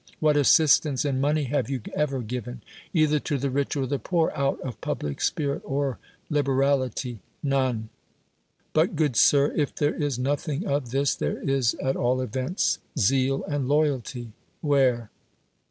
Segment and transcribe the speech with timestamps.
[0.19, 4.31] What assistance in money have you ever given, either to the rich or the poor,
[4.35, 7.19] out of I)ublic spirit or liberality?
[7.43, 7.89] None.
[8.73, 13.43] But, good sir, if there is nothing of this, tli(>re is at all events zeal
[13.43, 14.31] and loyalty.
[14.61, 15.11] Where?